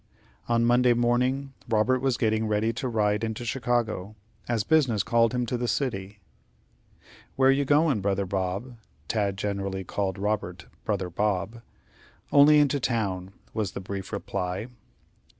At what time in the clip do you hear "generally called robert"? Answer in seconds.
9.37-10.65